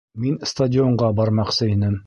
Мин 0.27 0.39
стадионға 0.51 1.11
бармаҡсы 1.21 1.73
инем 1.77 1.99